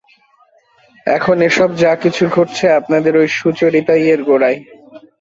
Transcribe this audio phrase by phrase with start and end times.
[1.07, 4.59] এখন এ-সব যা-কিছু ঘটছে আপনাদের ঐ সুচরিতাই এর গোড়ায়।